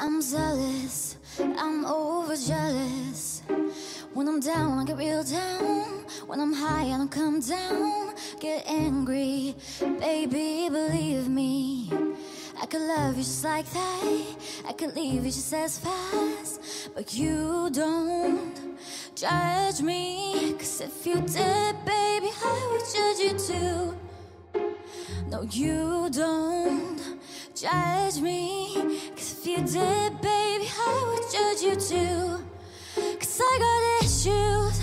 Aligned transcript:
I'm 0.00 0.22
zealous, 0.22 1.16
I'm 1.40 1.84
over 1.84 2.36
jealous. 2.36 3.42
When 4.14 4.28
I'm 4.28 4.38
down, 4.38 4.78
I 4.78 4.84
get 4.84 4.96
real 4.96 5.24
down. 5.24 6.04
When 6.26 6.38
I'm 6.38 6.52
high, 6.52 6.84
I 6.84 6.98
don't 6.98 7.10
come 7.10 7.40
down. 7.40 8.14
Get 8.38 8.64
angry, 8.68 9.56
baby, 9.80 10.68
believe 10.70 11.28
me. 11.28 11.90
I 12.62 12.66
could 12.66 12.82
love 12.82 13.16
you 13.16 13.24
just 13.24 13.42
like 13.42 13.68
that. 13.70 14.36
I 14.68 14.72
could 14.72 14.94
leave 14.94 15.24
you 15.24 15.32
just 15.32 15.52
as 15.52 15.80
fast. 15.80 16.90
But 16.94 17.14
you 17.14 17.68
don't 17.72 18.78
judge 19.16 19.80
me. 19.82 20.54
Cause 20.58 20.80
if 20.80 21.06
you 21.06 21.16
did, 21.16 21.84
baby, 21.84 22.30
I 22.44 22.68
would 22.70 22.84
judge 22.94 23.18
you 23.18 23.38
too. 23.38 24.07
No, 25.30 25.42
you 25.42 26.08
don't 26.10 26.98
judge 27.54 28.18
me. 28.18 28.72
Cause 29.14 29.38
if 29.38 29.46
you 29.46 29.56
did, 29.58 30.20
baby, 30.22 30.66
I 30.66 31.04
would 31.06 31.24
judge 31.30 31.60
you 31.62 31.76
too. 31.76 32.44
Cause 33.20 33.40
I 33.42 33.58
got 33.60 34.04
issues, 34.04 34.80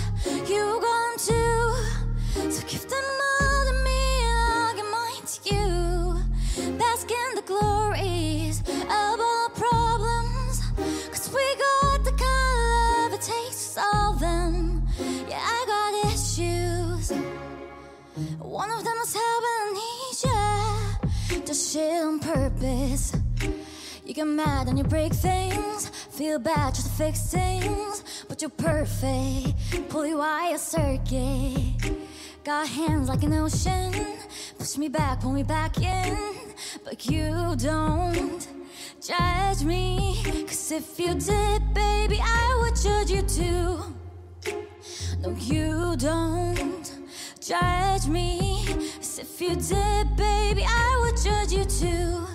you 0.48 0.80
them 0.80 1.12
too. 1.18 2.50
So 2.52 2.62
give 2.68 2.88
them 2.88 3.04
all 3.40 3.64
to 3.66 3.72
me 3.82 4.22
and 4.22 4.38
I'll 4.54 4.74
give 4.76 4.90
mine 4.98 5.26
to 5.26 5.38
you. 5.52 6.78
Bask 6.78 7.10
in 7.10 7.34
the 7.34 7.42
glories 7.42 8.60
of 8.60 9.20
all 9.20 9.48
problems. 9.48 10.62
Cause 11.10 11.28
we 11.34 11.44
got 11.56 12.04
the 12.04 12.12
kind 12.12 13.12
of 13.12 13.18
it 13.18 13.22
takes 13.22 13.74
to 13.74 13.80
solve 13.80 14.20
them. 14.20 14.86
Yeah, 15.28 15.42
I 15.42 15.64
got 15.66 16.12
issues. 16.12 17.10
One 18.38 18.70
of 18.70 18.84
them 18.84 18.96
is 19.02 19.12
having 19.12 19.45
Just 21.44 21.72
shit 21.72 22.02
on 22.02 22.18
purpose. 22.18 23.14
You 24.04 24.14
get 24.14 24.26
mad 24.26 24.68
and 24.68 24.78
you 24.78 24.84
break 24.84 25.12
things. 25.12 25.88
Feel 25.88 26.38
bad 26.38 26.74
just 26.74 26.86
to 26.88 26.92
fix 26.92 27.30
things. 27.30 28.24
But 28.28 28.40
you're 28.40 28.50
perfect. 28.50 29.88
Pull 29.88 30.06
you 30.06 30.18
wire 30.18 30.58
circuit. 30.58 31.92
Got 32.44 32.68
hands 32.68 33.08
like 33.08 33.22
an 33.24 33.34
ocean. 33.34 33.92
Push 34.58 34.78
me 34.78 34.88
back, 34.88 35.20
pull 35.20 35.32
me 35.32 35.42
back 35.42 35.78
in. 35.80 36.16
But 36.84 37.06
you 37.06 37.54
don't 37.56 38.46
judge 39.00 39.62
me. 39.64 40.22
Cause 40.46 40.72
if 40.72 40.98
you 40.98 41.14
did, 41.14 41.74
baby, 41.74 42.18
I 42.22 42.58
would 42.60 42.76
judge 42.76 43.10
you 43.10 43.22
too. 43.22 43.94
No, 45.20 45.36
you 45.38 45.96
don't 45.96 46.90
judge 47.40 48.06
me. 48.06 48.45
If 49.18 49.40
you 49.40 49.56
did, 49.56 50.14
baby, 50.14 50.62
I 50.66 51.00
would 51.02 51.16
judge 51.16 51.50
you 51.50 51.64
too. 51.64 52.25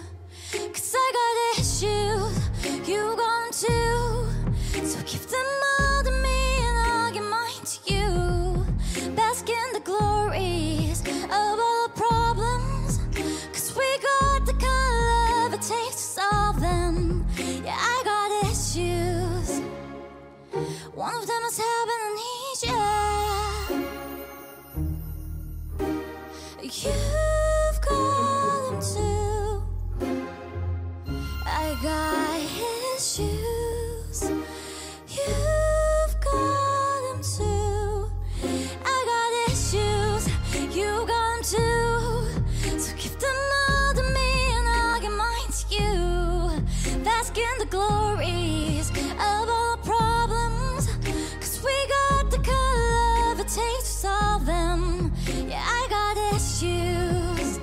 glories 47.72 48.90
of 48.92 49.50
all 49.50 49.78
problems. 49.78 50.88
Cause 51.40 51.64
we 51.64 51.74
got 51.88 52.30
the 52.30 52.40
color 52.40 53.40
it 53.40 53.48
takes 53.48 53.84
to 53.84 54.08
solve 54.08 54.46
them. 54.46 55.12
Yeah, 55.48 55.64
I 55.66 55.88
got 55.90 56.18
issues. 56.36 57.60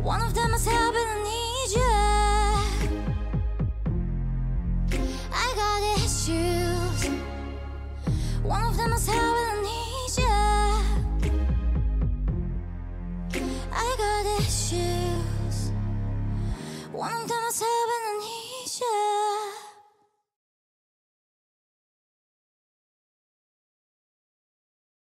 One 0.00 0.22
of 0.22 0.32
them 0.34 0.54
is 0.54 0.64
how 0.64 0.92
I 0.94 1.06
need 1.28 1.70
you. 1.78 1.94
I 5.44 5.46
got 5.62 5.80
issues. 5.98 7.00
One 8.42 8.62
of 8.62 8.76
them 8.76 8.92
is 8.92 9.06
how 9.06 9.34
I 9.48 9.52
need 9.68 10.12
you. 10.22 10.44
I 13.72 13.96
got 13.98 14.24
issues. 14.40 15.72
One 16.92 17.12
of 17.12 17.28
them 17.28 17.33